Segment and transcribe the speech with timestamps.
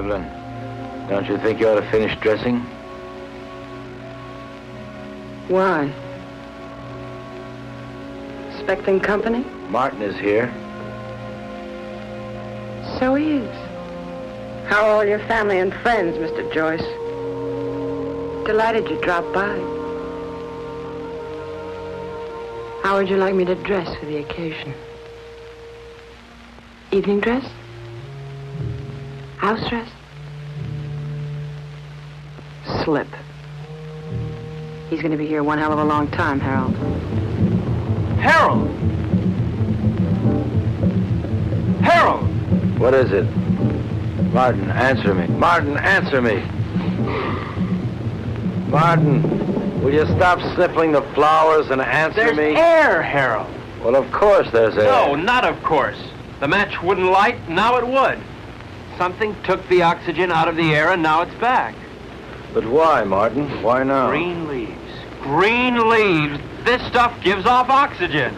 [0.00, 0.24] Evelyn,
[1.10, 2.60] don't you think you ought to finish dressing?
[5.48, 5.92] Why?
[8.54, 9.44] Expecting company?
[9.68, 10.50] Martin is here.
[12.98, 13.56] So he is.
[14.70, 16.50] How are all your family and friends, Mr.
[16.50, 16.80] Joyce?
[18.46, 19.54] Delighted you dropped by.
[22.82, 24.72] How would you like me to dress for the occasion?
[26.90, 27.44] Evening dress?
[29.40, 29.89] House dress?
[32.90, 33.06] Slip.
[34.88, 36.74] He's going to be here one hell of a long time, Harold.
[38.18, 38.68] Harold!
[41.84, 42.80] Harold!
[42.80, 43.26] What is it?
[44.32, 45.28] Martin, answer me.
[45.28, 46.42] Martin, answer me.
[48.68, 49.22] Martin,
[49.84, 52.56] will you stop sniffling the flowers and answer There's me?
[52.56, 53.46] air, Harold.
[53.84, 54.82] Well, of course there's air.
[54.82, 56.02] No, not of course.
[56.40, 58.18] The match wouldn't light, now it would.
[58.98, 61.76] Something took the oxygen out of the air and now it's back.
[62.52, 63.62] But why, Martin?
[63.62, 64.10] Why now?
[64.10, 64.72] Green leaves.
[65.22, 66.40] Green leaves.
[66.64, 68.34] This stuff gives off oxygen.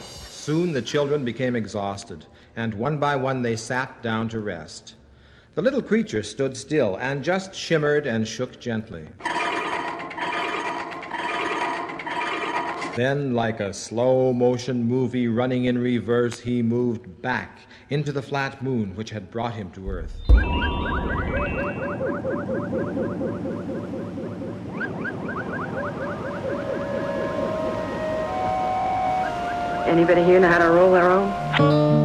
[0.00, 4.96] Soon the children became exhausted, and one by one they sat down to rest.
[5.54, 9.06] The little creature stood still and just shimmered and shook gently.
[12.94, 17.58] Then, like a slow motion movie running in reverse, he moved back
[17.90, 20.14] into the flat moon which had brought him to Earth.
[29.88, 32.03] Anybody here know how to roll their own?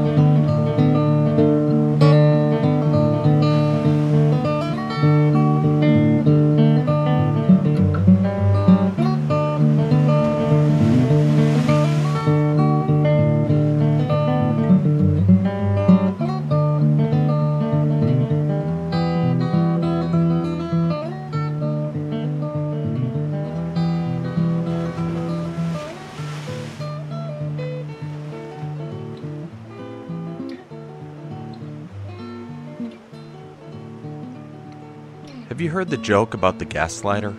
[35.59, 37.35] Have you heard the joke about the gaslighter?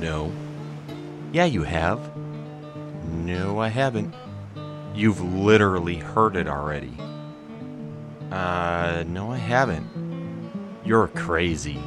[0.00, 0.32] No.
[1.30, 2.00] Yeah, you have.
[3.10, 4.14] No, I haven't.
[4.94, 6.96] You've literally heard it already.
[8.30, 9.86] Uh, no, I haven't.
[10.86, 11.78] You're crazy.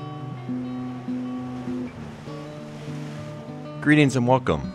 [3.81, 4.71] Greetings and welcome.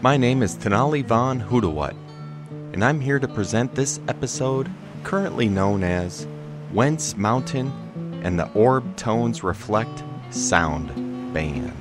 [0.00, 1.94] My name is Tenali Von Hudawat,
[2.72, 4.70] and I'm here to present this episode
[5.04, 6.26] currently known as
[6.72, 7.70] Whence Mountain
[8.26, 10.88] and the Orb Tones Reflect Sound
[11.32, 11.80] Band.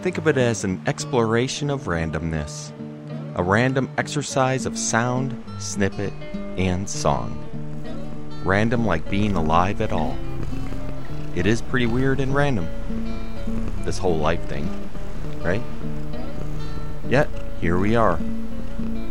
[0.00, 2.72] Think of it as an exploration of randomness,
[3.34, 6.14] a random exercise of sound, snippet,
[6.56, 7.38] and song.
[8.42, 10.16] Random like being alive at all.
[11.34, 12.66] It is pretty weird and random,
[13.84, 14.66] this whole life thing,
[15.42, 15.62] right?
[17.06, 17.28] Yet,
[17.60, 18.16] here we are,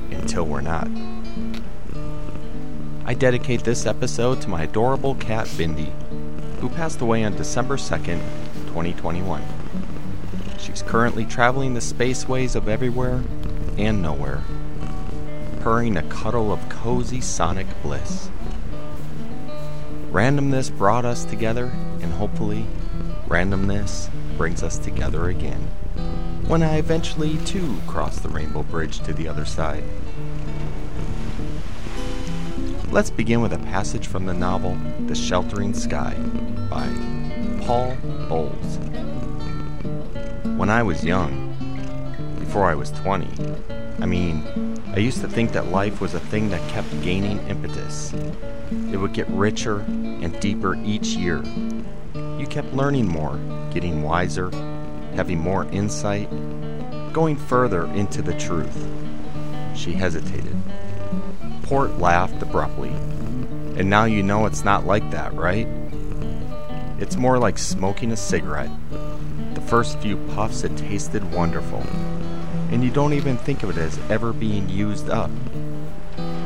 [0.10, 0.88] until we're not.
[3.14, 5.92] I dedicate this episode to my adorable cat Bindi,
[6.60, 8.20] who passed away on December 2nd,
[8.66, 9.44] 2021.
[10.58, 13.22] She's currently traveling the spaceways of everywhere
[13.78, 14.42] and nowhere,
[15.60, 18.32] purring a cuddle of cozy sonic bliss.
[20.12, 22.66] Randomness brought us together, and hopefully,
[23.28, 25.68] randomness brings us together again.
[26.48, 29.84] When I eventually, too, cross the Rainbow Bridge to the other side.
[32.94, 34.78] Let's begin with a passage from the novel
[35.08, 36.14] The Sheltering Sky
[36.70, 36.88] by
[37.66, 37.98] Paul
[38.30, 38.78] Bowles.
[40.60, 41.56] When I was young,
[42.38, 43.28] before I was 20,
[44.00, 44.44] I mean,
[44.94, 48.14] I used to think that life was a thing that kept gaining impetus.
[48.92, 51.42] It would get richer and deeper each year.
[52.14, 53.40] You kept learning more,
[53.74, 54.52] getting wiser,
[55.16, 56.30] having more insight,
[57.12, 58.88] going further into the truth.
[59.76, 60.56] She hesitated.
[61.64, 62.90] Port laughed abruptly.
[63.76, 65.68] And now you know it's not like that, right?
[67.00, 68.70] It's more like smoking a cigarette.
[69.56, 71.84] The first few puffs it tasted wonderful,
[72.72, 75.32] and you don't even think of it as ever being used up.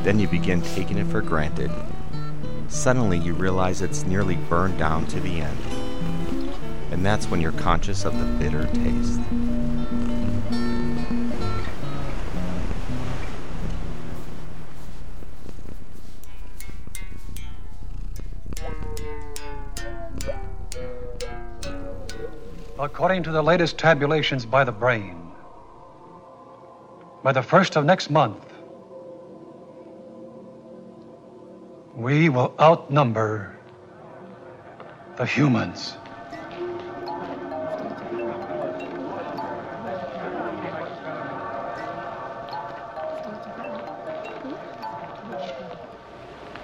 [0.03, 1.71] Then you begin taking it for granted.
[2.69, 5.59] Suddenly you realize it's nearly burned down to the end.
[6.91, 9.19] And that's when you're conscious of the bitter taste.
[22.97, 25.31] According to the latest tabulations by the brain,
[27.21, 28.43] by the first of next month,
[31.93, 33.55] we will outnumber
[35.15, 35.91] the humans.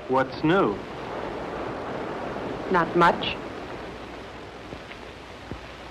[0.08, 0.76] What's new?
[2.72, 3.36] Not much.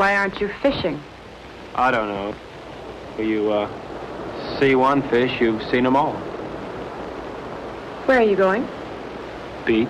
[0.03, 1.01] Why aren't you fishing?
[1.77, 2.35] I don't know.
[3.25, 6.15] You, uh, see one fish, you've seen them all.
[8.07, 8.67] Where are you going?
[9.65, 9.89] Beach.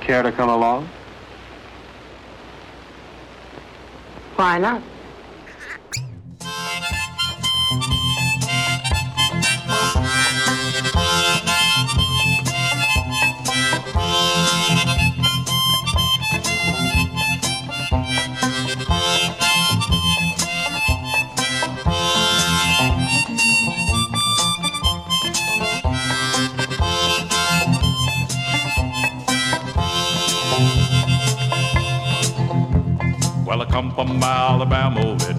[0.00, 0.88] Care to come along?
[4.34, 4.82] Why not?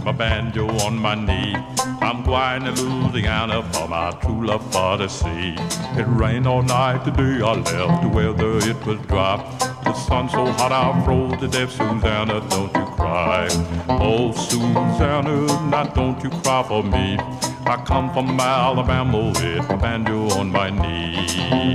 [0.05, 1.55] My banjo on my knee.
[1.99, 5.55] I'm going to Louisiana for my true love for the sea.
[5.99, 7.43] It rained all night today.
[7.43, 9.37] I left the weather, it was dry.
[9.83, 11.71] The sun so hot I froze to death.
[11.71, 13.47] Susanna, don't you cry.
[13.89, 17.17] Oh, Susanna, now don't you cry for me.
[17.65, 21.65] I come from Alabama with my banjo on my knee.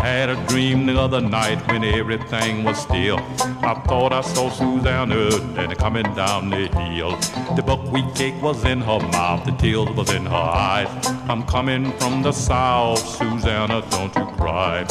[0.00, 3.18] Had a dream the other night when everything was still.
[3.62, 7.16] I thought I saw Susanna coming down the hill.
[7.54, 10.88] The buckwheat cake was in her mouth, the tears was in her eyes.
[11.28, 14.86] I'm coming from the south, Susanna, don't you cry.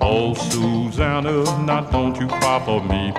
[0.00, 3.12] Oh, Susanna, now don't you cry for me.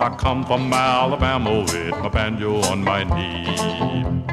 [0.00, 4.31] I come from Alabama with my banjo on my knee.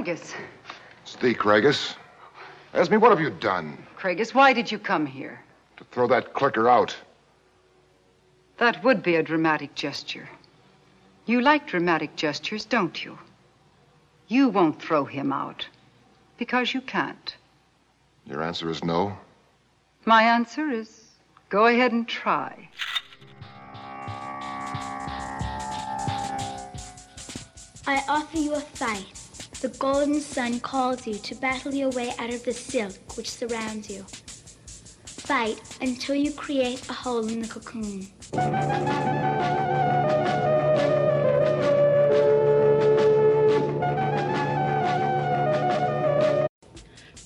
[0.00, 0.34] Craigus.
[1.02, 1.94] It's thee, Craigus.
[2.72, 3.76] Esme, what have you done?
[3.98, 5.38] Craigus, why did you come here?
[5.76, 6.96] To throw that clicker out.
[8.56, 10.26] That would be a dramatic gesture.
[11.26, 13.18] You like dramatic gestures, don't you?
[14.28, 15.66] You won't throw him out
[16.38, 17.36] because you can't.
[18.24, 19.18] Your answer is no?
[20.06, 21.10] My answer is
[21.50, 22.70] go ahead and try.
[27.86, 29.19] I offer you a fight.
[29.60, 33.90] The golden sun calls you to battle your way out of the silk which surrounds
[33.90, 34.06] you.
[35.04, 38.06] Fight until you create a hole in the cocoon.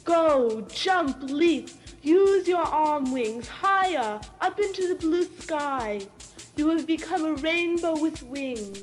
[0.03, 1.71] Go, jump, leap.
[2.03, 6.01] Use your arm wings higher, up into the blue sky.
[6.57, 8.83] You have become a rainbow with wings.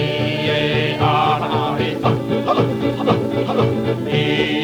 [2.61, 3.13] ハハ
[3.47, 4.57] ハハ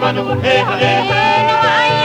[0.00, 1.58] Hey, hey, hey, hey!
[1.58, 1.97] Hare Hare.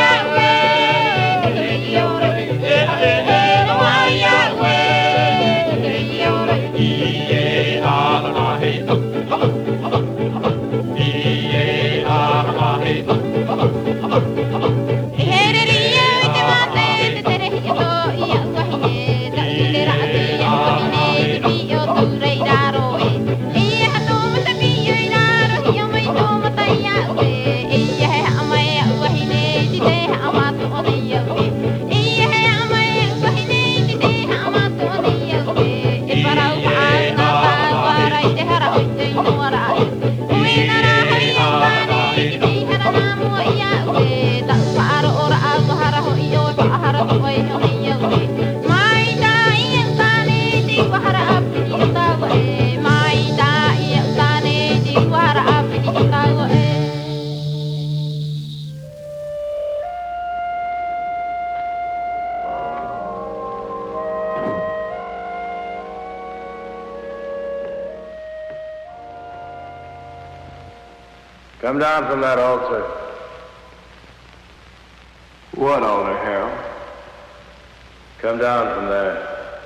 [78.44, 79.62] Down from there.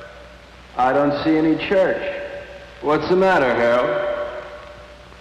[0.77, 1.99] I don't see any church.
[2.81, 4.37] What's the matter, Harold?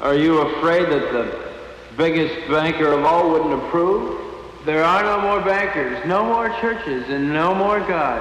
[0.00, 1.52] Are you afraid that the
[1.96, 4.20] biggest banker of all wouldn't approve?
[4.66, 8.20] There are no more bankers, no more churches, and no more God.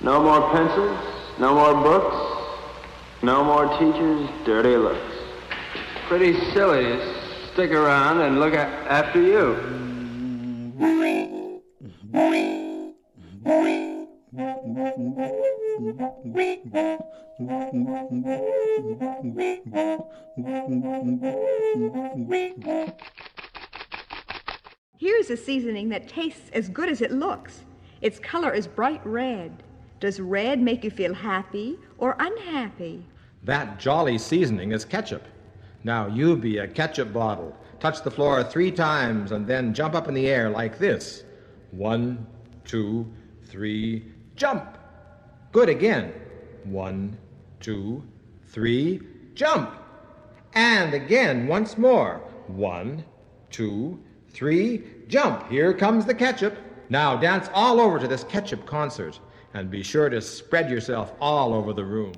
[0.00, 0.98] No more pencils,
[1.38, 2.16] no more books,
[3.22, 5.18] no more teachers' dirty looks.
[6.08, 9.82] Pretty silly to stick around and look after you.
[13.44, 14.06] Here's
[25.30, 27.64] a seasoning that tastes as good as it looks.
[28.00, 29.64] Its color is bright red.
[29.98, 33.04] Does red make you feel happy or unhappy?
[33.42, 35.24] That jolly seasoning is ketchup.
[35.82, 37.56] Now you be a ketchup bottle.
[37.80, 41.24] Touch the floor three times and then jump up in the air like this.
[41.72, 42.24] One,
[42.64, 43.10] two,
[43.52, 44.02] three,
[44.34, 44.78] jump.
[45.52, 46.14] Good again.
[46.64, 47.18] One,
[47.60, 48.02] two,
[48.46, 49.02] three,
[49.34, 49.74] jump.
[50.54, 52.22] And again, once more.
[52.46, 53.04] One,
[53.50, 55.50] two, three, jump.
[55.50, 56.56] Here comes the ketchup.
[56.88, 59.20] Now dance all over to this ketchup concert
[59.52, 62.14] and be sure to spread yourself all over the room.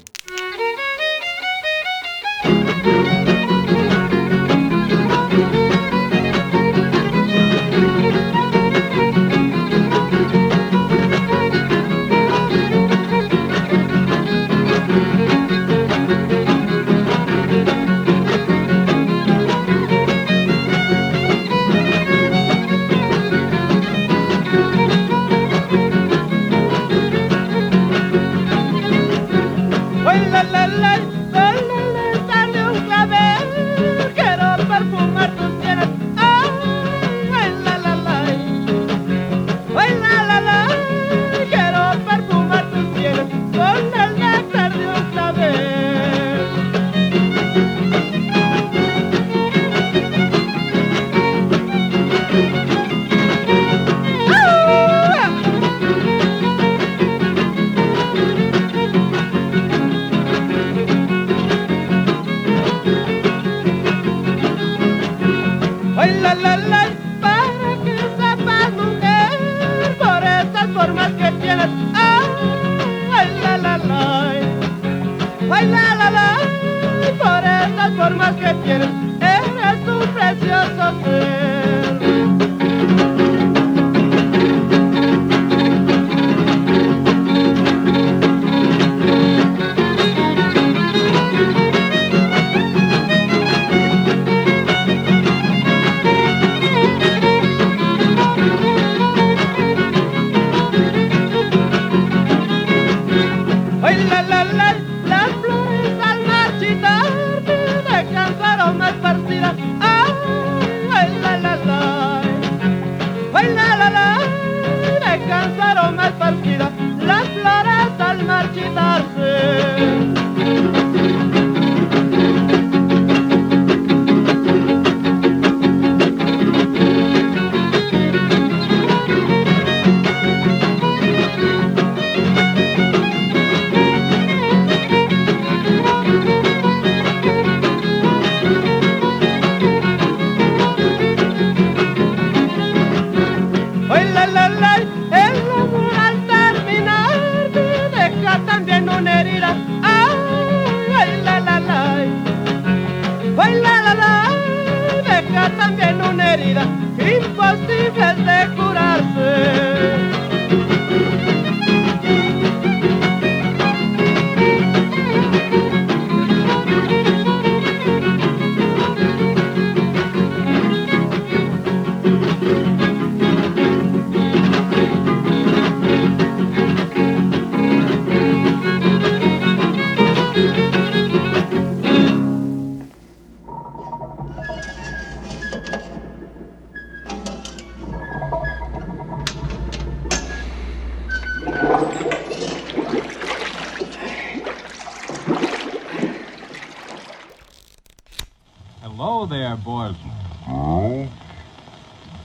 [198.84, 200.12] Hello there, boys and
[200.46, 201.10] girls.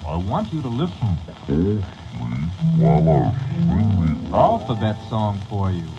[0.05, 5.98] I want you to listen carefully while I sing the alphabet song for you.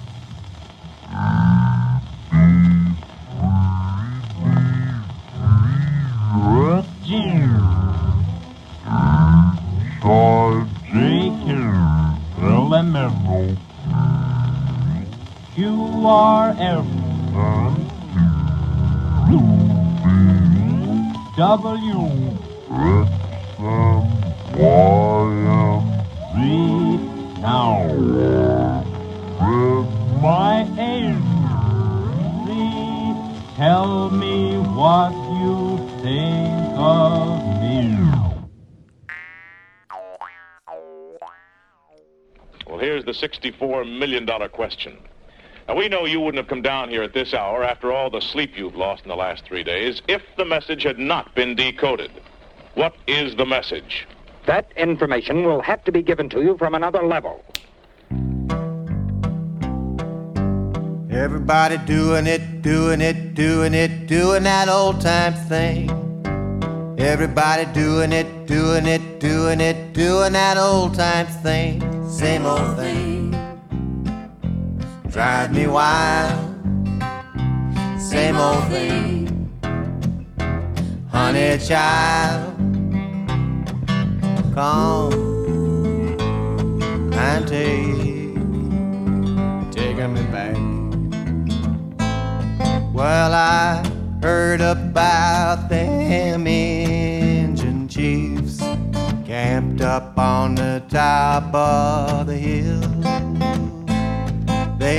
[21.41, 21.97] W.
[22.69, 23.01] V.
[27.41, 28.85] Now.
[30.21, 31.17] My age.
[32.45, 32.49] Z.
[33.57, 37.79] Tell me what you think of me.
[42.67, 44.99] Well, here's the $64 million question.
[45.71, 48.21] Now, we know you wouldn't have come down here at this hour after all the
[48.21, 52.11] sleep you've lost in the last three days if the message had not been decoded.
[52.75, 54.05] What is the message?
[54.47, 57.45] That information will have to be given to you from another level.
[61.09, 65.89] Everybody doing it, doing it, doing it, doing that old time thing.
[66.99, 71.81] Everybody doing it, doing it, doing it, doing that old time thing.
[72.11, 73.10] Same old thing.
[75.11, 76.39] Drive me wild.
[77.99, 79.51] Same old thing.
[81.11, 82.55] Honey child.
[84.55, 85.13] Come
[87.13, 88.37] and take,
[89.73, 90.57] taking me back.
[92.95, 93.83] Well, I
[94.23, 98.61] heard about them engine chiefs
[99.27, 103.20] camped up on the top of the hill.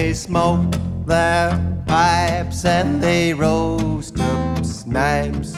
[0.01, 1.51] They smoked their
[1.85, 5.53] pipes and they roast up snipes,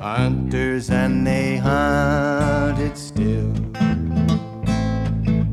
[0.00, 3.54] hunters and they hunted still.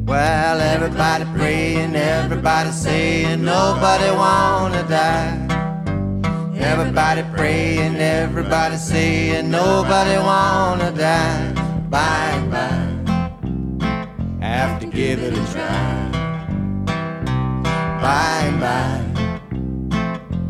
[0.06, 5.38] Well, everybody praying, everybody saying nobody wanna die.
[6.58, 11.54] Everybody praying, everybody saying nobody wanna die.
[11.92, 12.90] Bye bye,
[14.42, 15.95] have to give it a try.
[18.06, 19.04] Bye bye,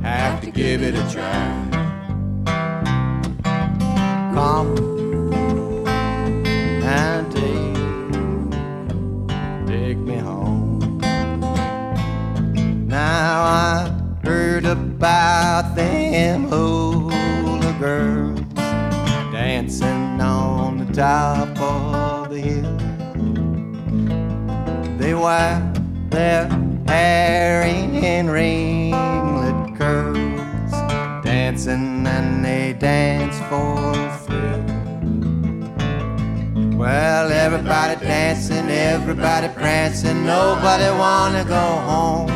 [0.02, 1.54] have to give it a try.
[4.34, 4.76] Come
[6.84, 7.78] and take,
[9.66, 11.00] take me home.
[12.90, 13.90] Now I
[14.26, 18.42] heard about them hula girls
[19.32, 22.78] dancing on the top of the hill.
[24.98, 25.62] They wear
[26.10, 30.72] their hair in ringlet curls,
[31.24, 33.94] dancing and they dance for
[34.26, 34.64] thrill.
[36.78, 42.32] Well, everybody dancing, everybody prancing, nobody wanna go home.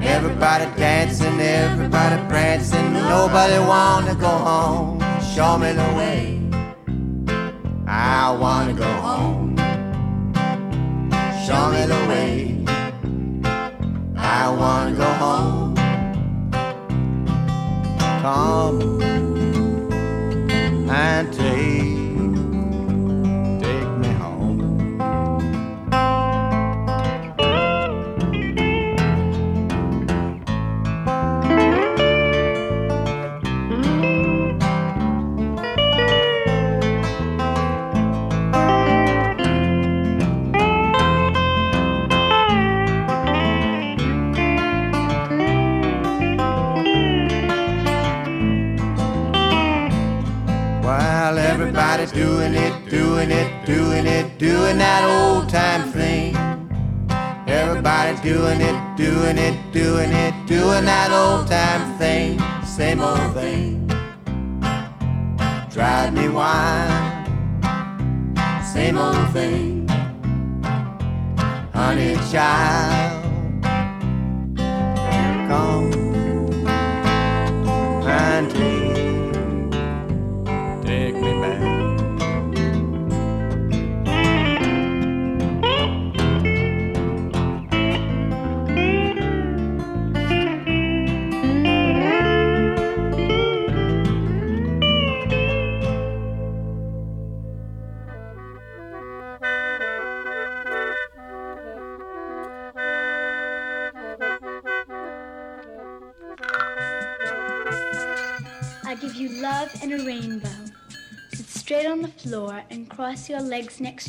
[0.00, 5.00] Everybody dancing, everybody prancing, nobody wanna go home.
[5.34, 6.40] Show me the way.
[7.86, 9.56] I wanna go home.
[11.46, 12.55] Show me the way.
[14.28, 15.74] I wanna go home.
[18.22, 19.00] Come
[20.90, 21.85] and take,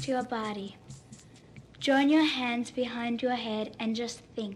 [0.07, 0.77] to your body.
[1.81, 4.55] Join your hands behind your head and just think.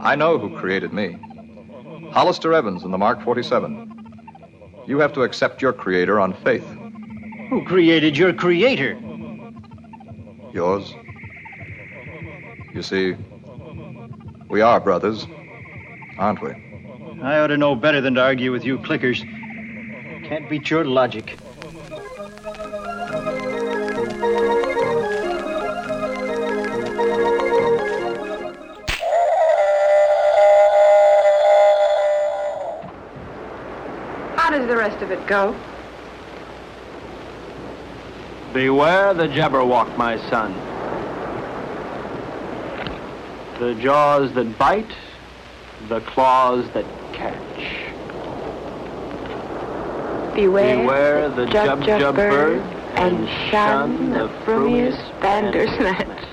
[0.00, 1.16] I know who created me.
[2.10, 4.84] Hollister Evans in the Mark 47.
[4.86, 6.68] You have to accept your creator on faith.
[7.48, 8.98] Who created your creator?
[10.52, 10.94] Yours.
[12.74, 13.16] You see,
[14.48, 15.26] we are brothers,
[16.18, 16.50] aren't we?
[17.22, 19.20] I ought to know better than to argue with you clickers.
[20.26, 21.36] Can't beat your logic.
[34.36, 35.54] How does the rest of it go?
[38.52, 40.67] Beware the Jabberwock, my son.
[43.58, 44.86] The jaws that bite,
[45.88, 47.34] the claws that catch.
[50.36, 56.27] Beware, Beware the jub, jub jub jub bird, bird, and shun the frumious bandersnatch.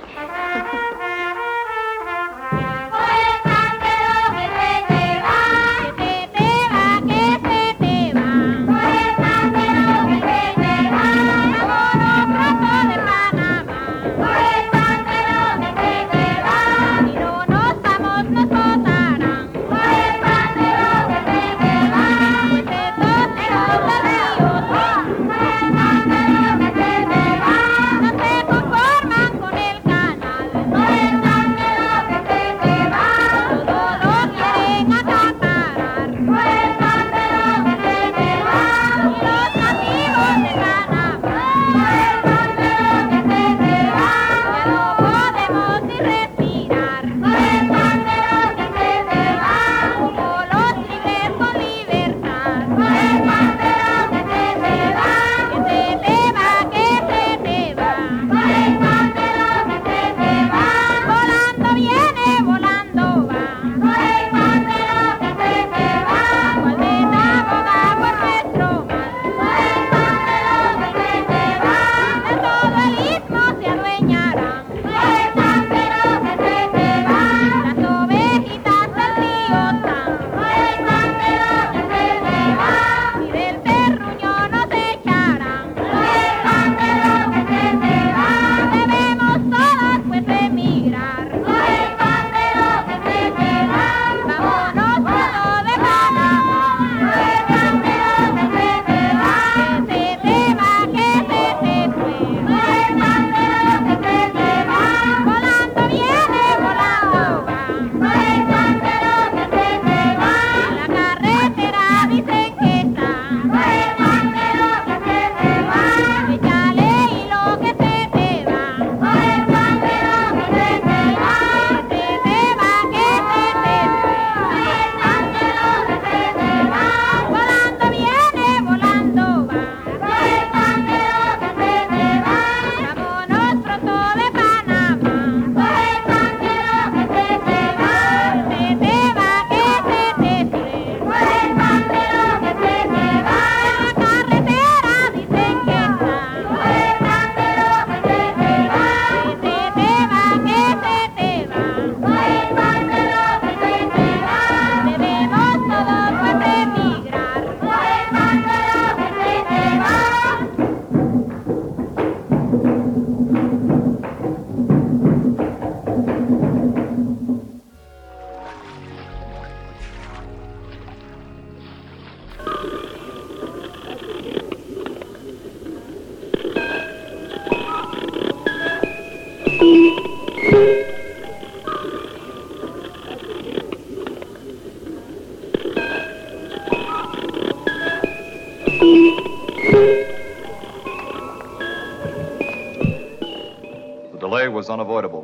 [194.75, 195.23] Unavoidable.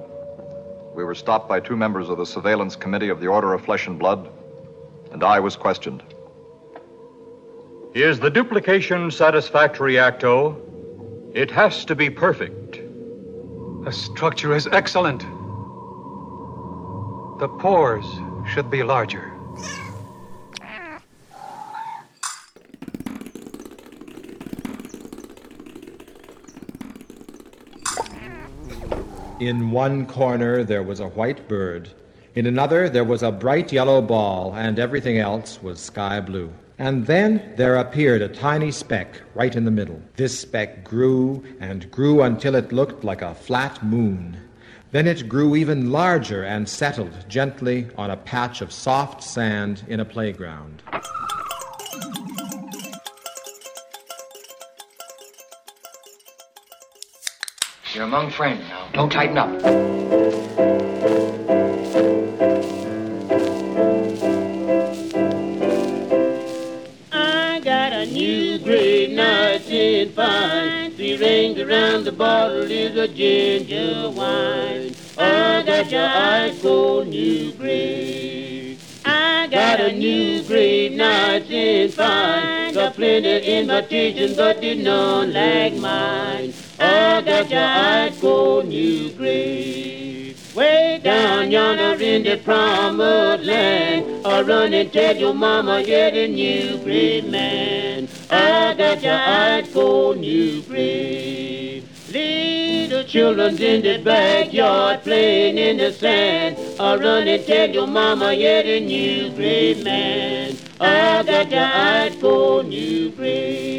[0.95, 3.85] We were stopped by two members of the Surveillance Committee of the Order of Flesh
[3.85, 4.29] and Blood,
[5.11, 6.01] and I was questioned.
[7.93, 10.55] Is the duplication satisfactory, Acto?
[11.35, 12.79] It has to be perfect.
[13.83, 15.19] The structure is excellent.
[17.41, 18.05] The pores
[18.53, 19.33] should be larger.
[29.41, 31.89] In one corner there was a white bird.
[32.35, 36.53] In another there was a bright yellow ball, and everything else was sky blue.
[36.77, 39.99] And then there appeared a tiny speck right in the middle.
[40.15, 44.37] This speck grew and grew until it looked like a flat moon.
[44.91, 49.99] Then it grew even larger and settled gently on a patch of soft sand in
[49.99, 50.83] a playground.
[57.93, 58.87] You're among friends now.
[58.93, 59.49] Don't tighten up.
[67.11, 70.91] I got a new gray nice and fine.
[70.91, 74.95] Three rings around the bottle is a ginger wine.
[75.17, 78.77] I got your ice cold new gray.
[79.03, 82.73] I got a new gray nice and fine.
[82.73, 86.53] Got plenty invitations, but did none like mine.
[86.83, 90.33] I got your ice cold new gray.
[90.55, 96.79] Way down yonder in the promised land, I run and tell your mama you're new
[96.79, 98.07] great man.
[98.31, 101.83] I got your ice cold NuGrape.
[102.11, 106.57] Little children's in the backyard playing in the sand.
[106.79, 110.57] I run and tell your mama you're new great man.
[110.79, 113.70] I got your ice cold NuGrape.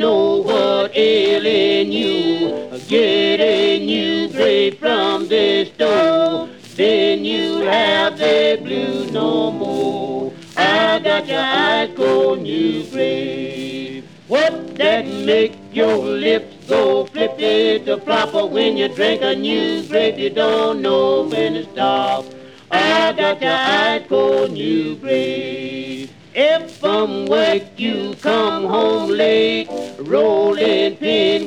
[0.00, 9.10] Know what ailing you, get a NuGrape from this store, then you have the blue
[9.10, 10.32] no more.
[10.56, 14.04] I got your ice cold NuGrape.
[14.28, 20.18] What that make your lips go flippy to flopper when you drink a NuGrape?
[20.18, 22.24] You don't know when to stop.
[22.70, 25.79] I got your ice cold NuGrape.
[26.42, 31.42] If from work you come home late, rolling pin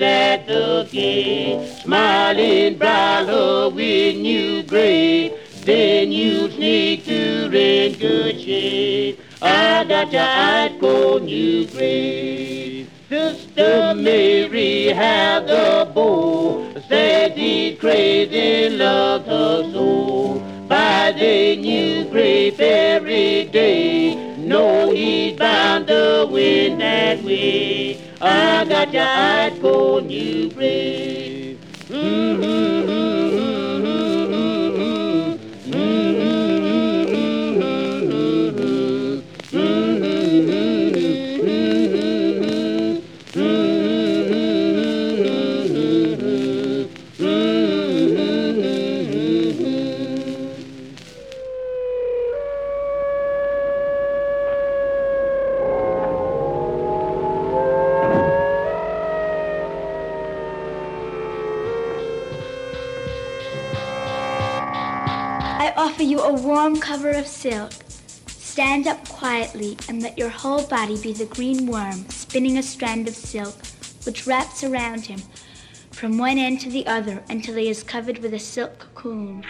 [0.00, 9.20] at the gate, smiling brawler with NuGrape, then you sneak to in good shape.
[9.42, 12.86] I got your ice cold NuGrape.
[13.08, 20.40] Sister Mary had the bow, said he's crazy, loved her so.
[20.68, 28.00] By the NuGrape every day, know he's bound to win that way.
[28.20, 31.58] I got your ice cold NuGrape.
[31.90, 32.75] I
[66.66, 67.70] warm cover of silk.
[68.26, 73.06] Stand up quietly and let your whole body be the green worm spinning a strand
[73.06, 73.54] of silk,
[74.04, 75.22] which wraps around him
[75.92, 79.44] from one end to the other until he is covered with a silk cocoon.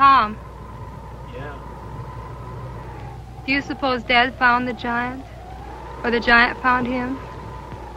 [0.00, 0.38] Tom,
[1.36, 1.52] Yeah.
[3.44, 5.26] do you suppose Dad found the giant?
[6.02, 7.18] Or the giant found him?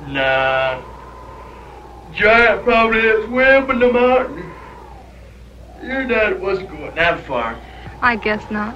[0.07, 0.81] Nah.
[2.13, 4.51] Giant probably is way up in the mountain.
[5.81, 7.55] Your dad wasn't going that far.
[8.01, 8.75] I guess not.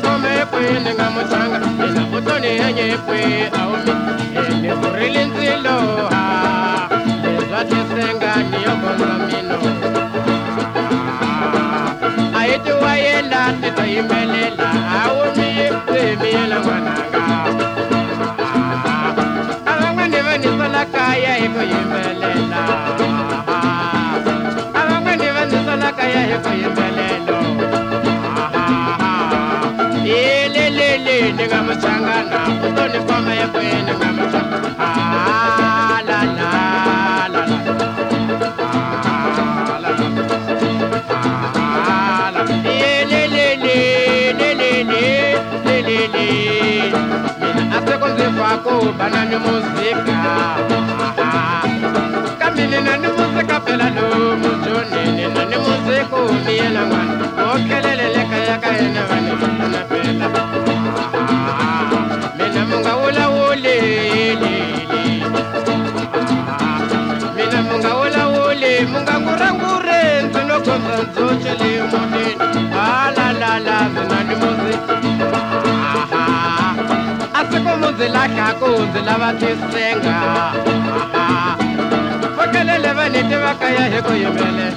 [0.00, 3.92] Utoni kome kwini nga muchanga mina utoni henye kwe aumi
[4.48, 5.76] ene kurili nzilo
[6.10, 6.88] ha
[7.22, 9.58] lezwatisenga niyokonza mino
[12.38, 14.68] ayiti wayela titoyimelela
[15.04, 15.48] aumi
[16.20, 17.22] miyela mwananga
[19.66, 22.62] avamwani vanisala kaya hikoyimelela
[24.74, 25.92] abangani vanisala
[31.72, 32.10] Thank you.
[60.20, 60.59] na
[70.64, 72.34] zokonzo chelimondeni
[72.74, 74.74] ah, alalala zinandimuzi
[77.38, 80.16] asikomunzilakakunzi lavakisenga
[82.36, 84.76] fakelele vanete vakaya hi ku yimelela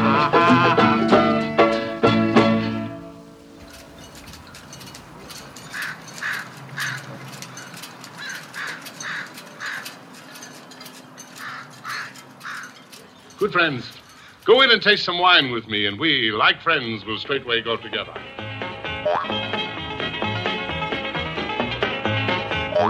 [14.71, 18.13] in and taste some wine with me, and we, like friends, will straightway go together.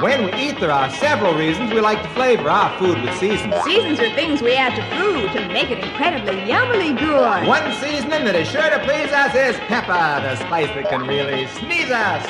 [0.01, 3.63] When we eat, there are several reasons we like to flavor our food with seasonings.
[3.63, 7.47] Seasons are things we add to food to make it incredibly yummily good.
[7.47, 11.47] One seasoning that is sure to please us is pepper, the spice that can really
[11.47, 12.23] sneeze us.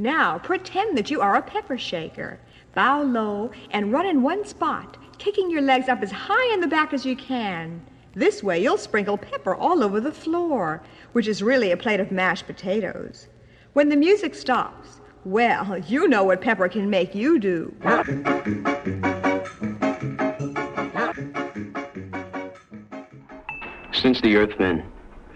[0.00, 2.40] Now, pretend that you are a pepper shaker.
[2.74, 6.66] Bow low and run in one spot, kicking your legs up as high in the
[6.66, 7.80] back as you can.
[8.14, 10.82] This way, you'll sprinkle pepper all over the floor,
[11.12, 13.28] which is really a plate of mashed potatoes.
[13.72, 17.72] When the music stops, well, you know what pepper can make you do.
[23.92, 24.82] Since the Earthmen,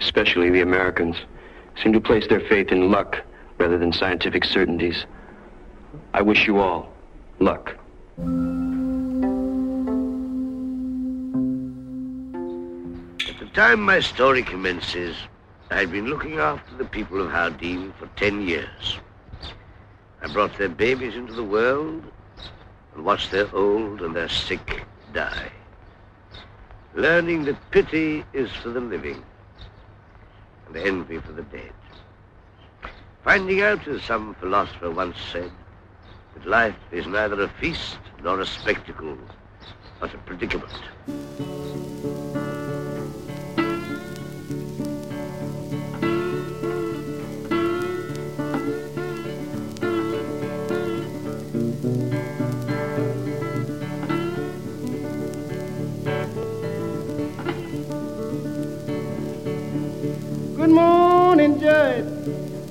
[0.00, 1.16] especially the Americans,
[1.80, 3.22] seem to place their faith in luck
[3.58, 5.06] rather than scientific certainties,
[6.12, 6.92] I wish you all
[7.38, 7.76] luck.
[13.56, 15.16] Time my story commences,
[15.70, 18.98] I had been looking after the people of Hardin for ten years.
[20.20, 22.04] I brought their babies into the world
[22.94, 24.82] and watched their old and their sick
[25.14, 25.50] die.
[26.94, 29.24] Learning that pity is for the living
[30.66, 31.72] and envy for the dead.
[33.24, 35.50] Finding out, as some philosopher once said,
[36.34, 39.16] that life is neither a feast nor a spectacle,
[39.98, 40.74] but a predicament.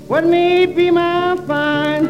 [0.08, 2.06] What may be my fine?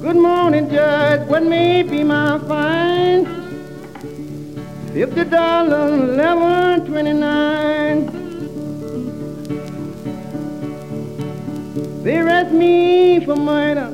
[0.00, 1.28] Good morning, Judge.
[1.28, 3.26] What may be my fine?
[4.94, 8.06] Fifty dollars, eleven twenty-nine.
[12.02, 13.92] They arrest me for murder.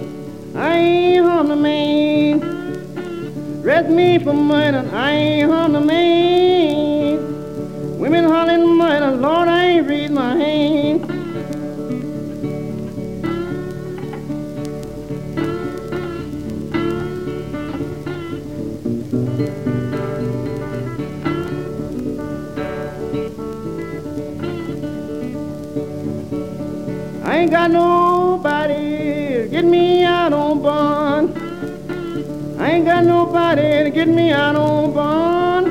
[0.54, 2.40] I ain't harm the man.
[3.64, 4.88] Arrest me for murder.
[4.92, 7.18] I ain't harm the man.
[7.98, 9.10] Women hollering murder.
[9.10, 11.15] Lord, I ain't raised my hand.
[27.46, 31.30] Ain't got nobody to get me out on bond.
[32.60, 35.68] I ain't got nobody to get me out on bond.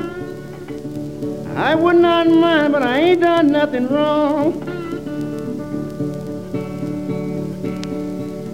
[1.57, 4.53] I would not mind, but I ain't done nothing wrong.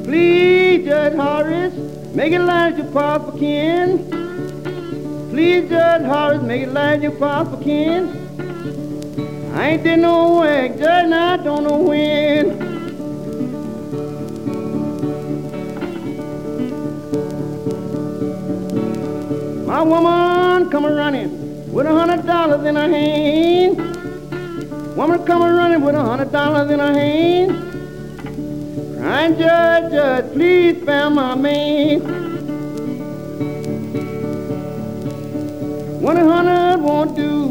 [0.04, 1.76] Please, Judge Horace,
[2.16, 4.00] make it like your papa can.
[5.30, 8.08] Please, Judge Horace, make it like your papa can.
[9.54, 12.51] I ain't did no work, Judge, and I don't know when.
[19.84, 23.78] Woman come a running with a hundred dollars in her hand.
[24.96, 27.52] Woman come a running with a hundred dollars in her hand.
[28.98, 32.00] Crying, Judge, Judge, please spare my man.
[36.02, 37.50] One hundred won't do.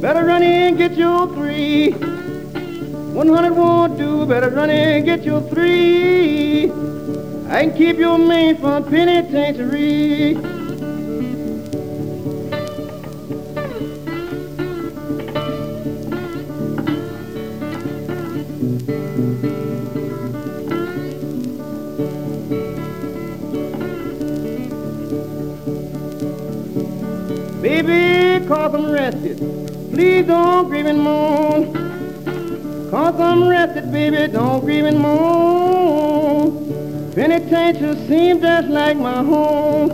[0.00, 1.90] Better run in get your three.
[1.90, 4.24] One hundred won't do.
[4.26, 6.70] Better run in get your three.
[7.50, 10.55] I can keep your man from penitentiary.
[29.96, 31.72] Please don't grieve and moan.
[32.90, 36.50] Cause I'm rested, baby, don't grieve and moan.
[37.14, 39.88] Penitentiary seems just like my home.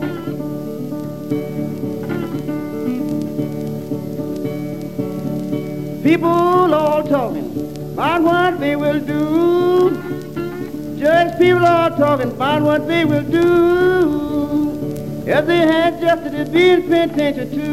[6.02, 9.90] People all talking about what they will do.
[10.98, 14.72] Just people all talking about what they will do.
[15.28, 17.71] If they had justice, it'd be in penitentiary too.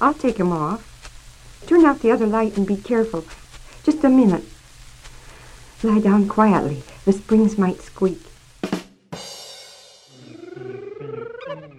[0.00, 0.90] I'll take him off.
[1.66, 3.24] Turn out the other light and be careful.
[3.84, 4.44] Just a minute.
[5.82, 6.82] Lie down quietly.
[7.04, 8.20] The springs might squeak.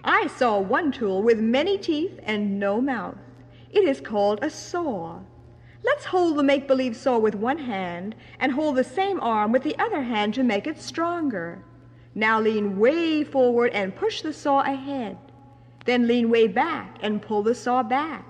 [0.04, 3.16] I saw one tool with many teeth and no mouth.
[3.70, 5.20] It is called a saw.
[5.84, 9.62] Let's hold the make believe saw with one hand and hold the same arm with
[9.62, 11.62] the other hand to make it stronger.
[12.14, 15.18] Now lean way forward and push the saw ahead.
[15.86, 18.24] Then lean way back and pull the saw back.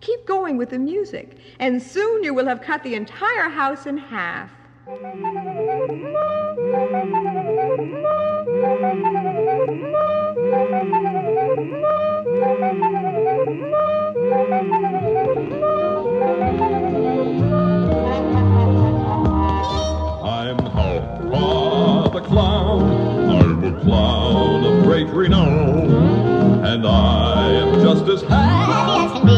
[0.00, 3.96] Keep going with the music, and soon you will have cut the entire house in
[3.96, 4.50] half.
[4.88, 4.96] I'm
[20.72, 23.30] Howrah the clown.
[23.30, 26.07] I'm a clown of great renown.
[26.70, 29.32] And I am just as happy as can be.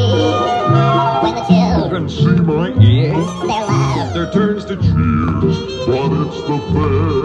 [1.22, 5.56] When the children see my ears, their laughter turns to cheers.
[5.86, 7.19] But it's the feather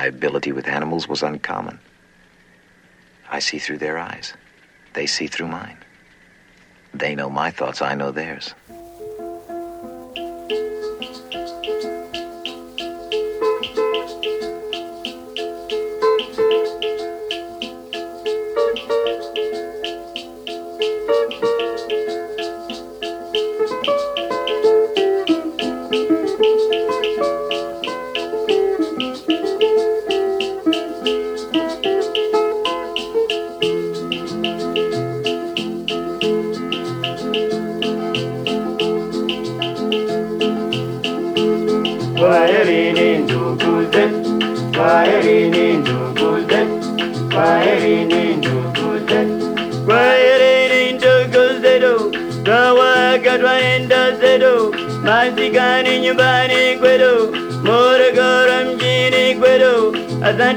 [0.00, 1.78] my ability with animals was uncommon.
[3.30, 4.32] I see through their eyes.
[4.94, 5.76] They see through mine.
[6.94, 8.54] They know my thoughts, I know theirs.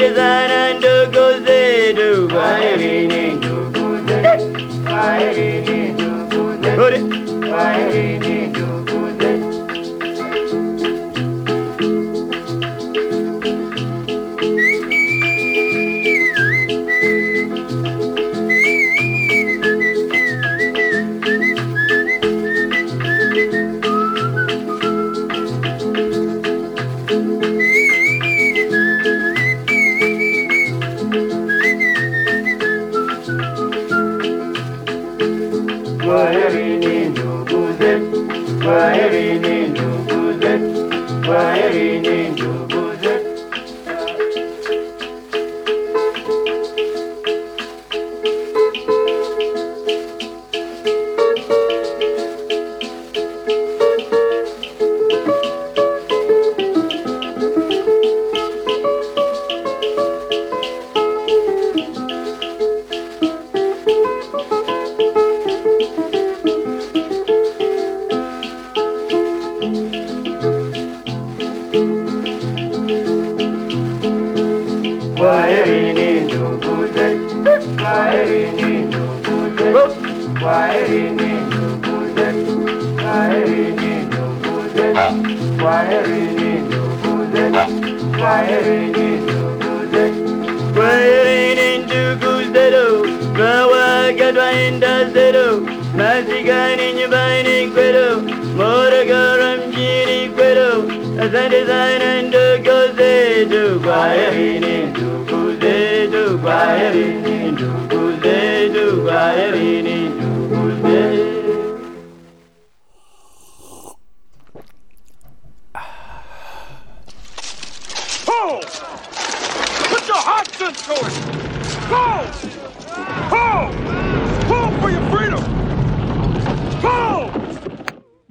[0.01, 0.62] Asante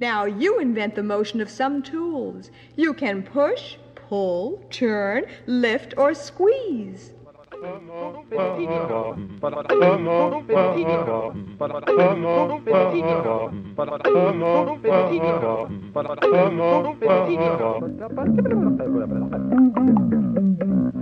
[0.03, 2.51] Now you invent the motion of some tools.
[2.75, 7.13] You can push, pull, turn, lift, or squeeze.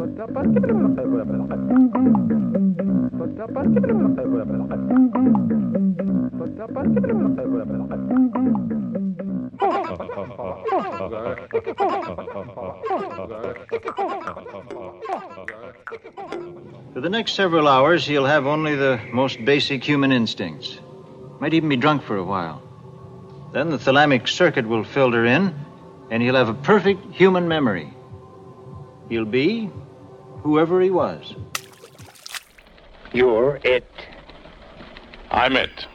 [0.01, 0.07] For
[16.99, 20.79] the next several hours, he'll have only the most basic human instincts.
[21.39, 22.63] Might even be drunk for a while.
[23.53, 25.53] Then the thalamic circuit will filter in,
[26.09, 27.93] and he'll have a perfect human memory.
[29.07, 29.69] He'll be
[30.43, 31.35] whoever he was.
[33.13, 33.85] You're it.
[35.29, 35.87] I'm it.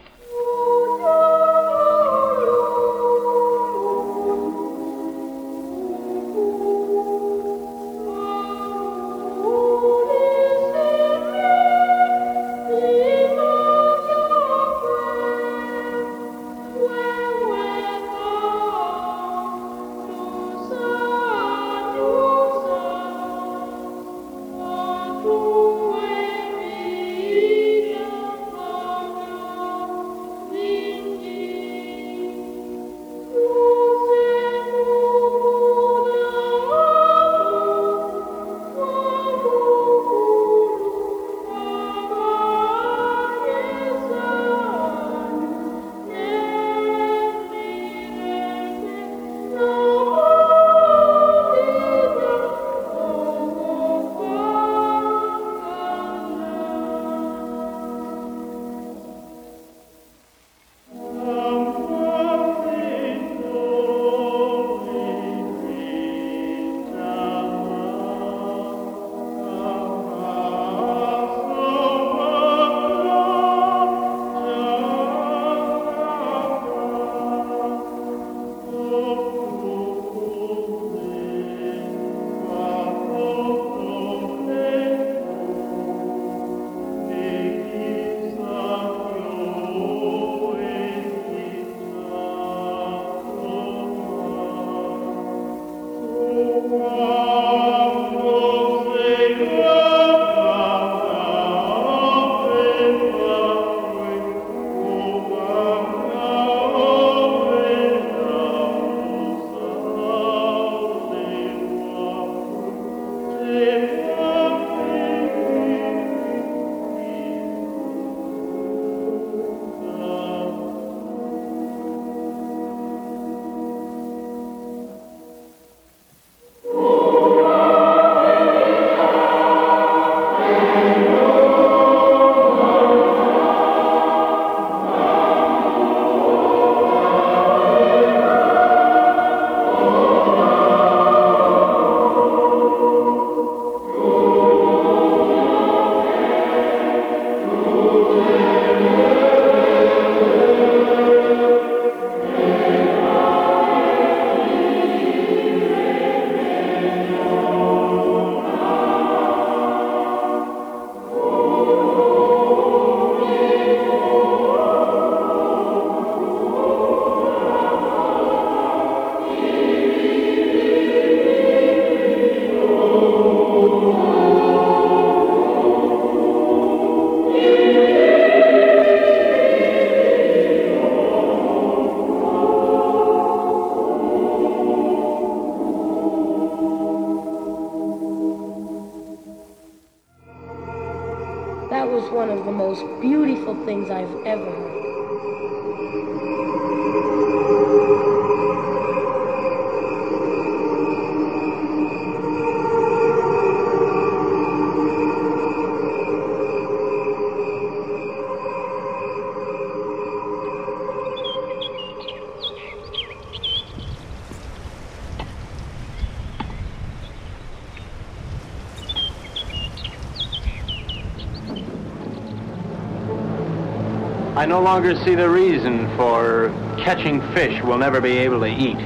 [224.47, 228.77] No longer see the reason for catching fish we'll never be able to eat.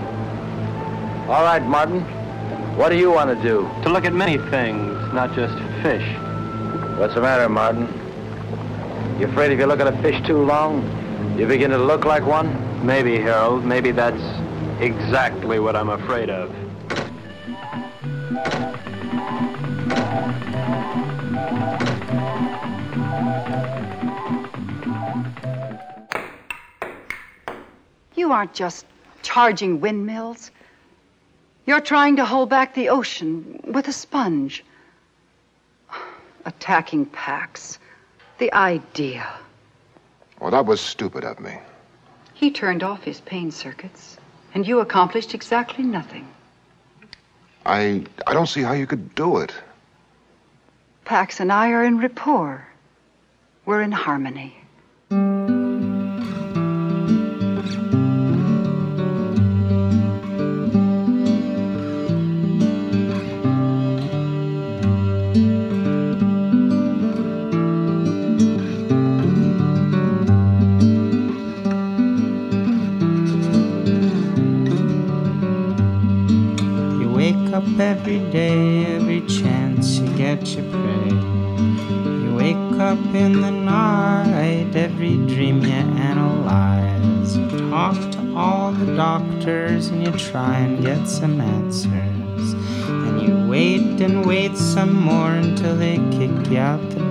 [1.29, 2.01] All right, Martin.
[2.75, 3.69] What do you want to do?
[3.83, 5.53] To look at many things, not just
[5.83, 6.07] fish.
[6.97, 7.87] What's the matter, Martin?
[9.19, 10.81] You afraid if you look at a fish too long,
[11.37, 12.85] you begin to look like one?
[12.85, 13.63] Maybe, Harold.
[13.63, 14.21] Maybe that's
[14.81, 16.49] exactly what I'm afraid of.
[28.41, 28.87] Aren't just
[29.21, 30.49] charging windmills.
[31.67, 34.65] You're trying to hold back the ocean with a sponge.
[36.45, 37.77] Attacking Pax.
[38.39, 39.31] The idea.
[40.39, 41.55] Well, that was stupid of me.
[42.33, 44.17] He turned off his pain circuits,
[44.55, 46.27] and you accomplished exactly nothing.
[47.63, 49.53] I I don't see how you could do it.
[51.05, 52.65] Pax and I are in rapport.
[53.67, 54.55] We're in harmony.
[89.47, 92.53] And you try and get some answers.
[92.87, 97.10] And you wait and wait some more until they kick you out the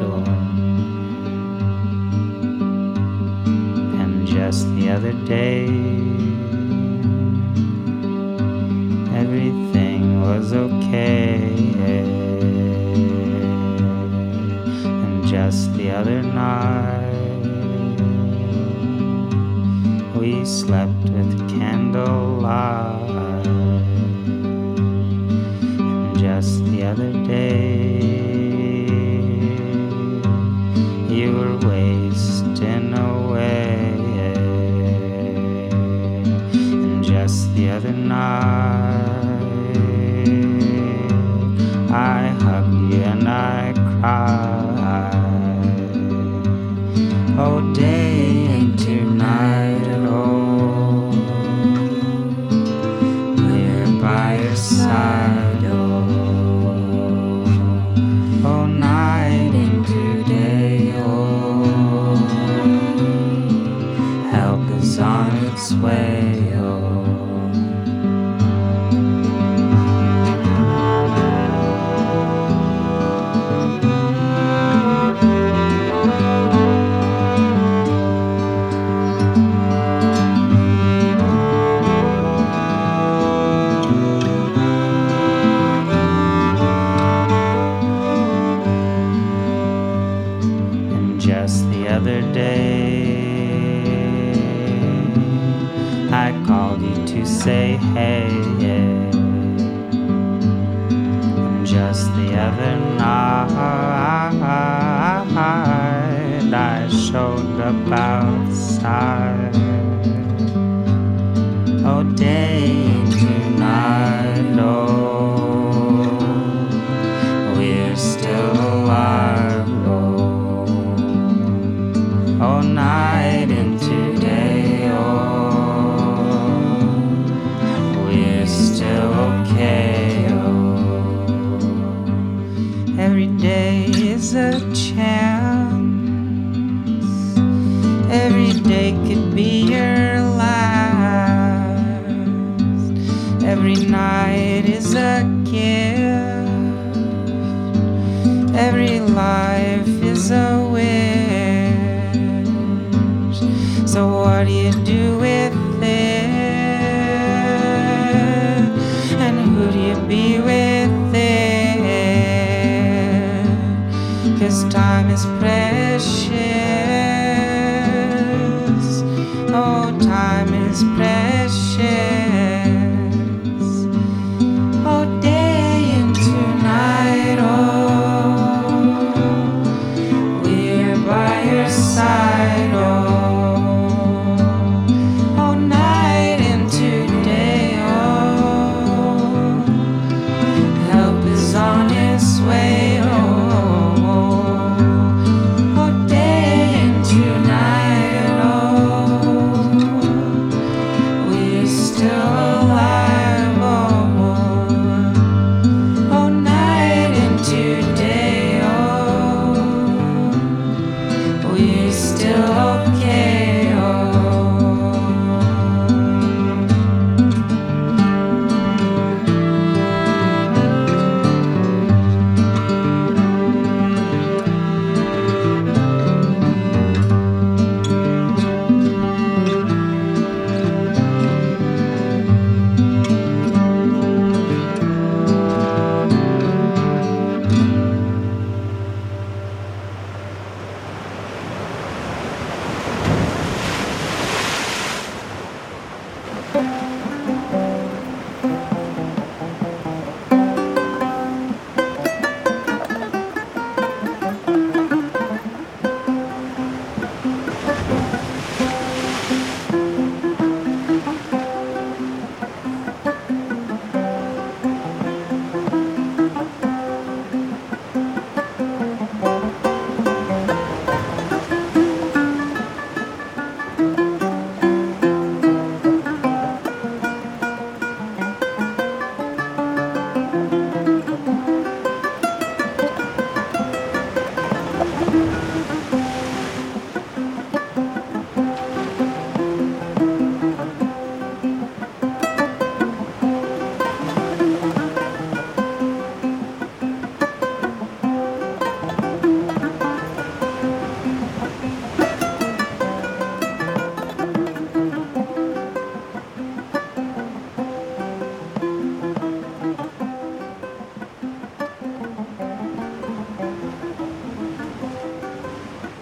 [154.50, 154.99] do you do